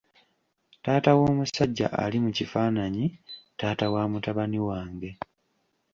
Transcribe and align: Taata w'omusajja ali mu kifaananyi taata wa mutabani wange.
Taata 0.83 1.11
w'omusajja 1.19 1.87
ali 2.03 2.17
mu 2.23 2.29
kifaananyi 2.37 3.05
taata 3.59 3.85
wa 3.93 4.03
mutabani 4.11 4.59
wange. 4.67 5.09